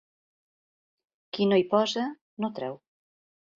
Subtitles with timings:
[1.37, 2.07] Qui no hi posa,
[2.47, 2.83] no treu.